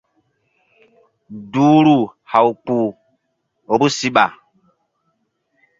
[1.51, 1.97] Duhru
[2.31, 2.89] haw ndɔk kpuh
[3.71, 4.25] vbu siɓa.